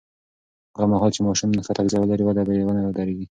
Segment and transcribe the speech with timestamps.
[0.73, 3.25] هغه مهال چې ماشوم ښه تغذیه ولري، وده به یې ونه درېږي.